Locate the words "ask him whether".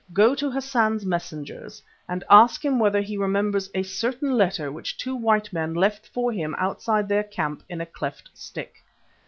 2.27-3.01